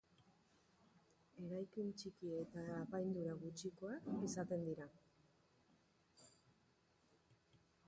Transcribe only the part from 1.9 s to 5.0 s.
txiki eta apaindura gutxikoak izaten dira.